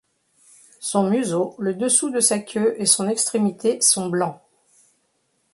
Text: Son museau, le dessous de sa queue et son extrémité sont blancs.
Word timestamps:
Son 0.79 1.03
museau, 1.07 1.53
le 1.59 1.75
dessous 1.75 2.09
de 2.09 2.19
sa 2.19 2.39
queue 2.39 2.73
et 2.79 2.87
son 2.87 3.07
extrémité 3.07 3.81
sont 3.81 4.09
blancs. 4.09 4.41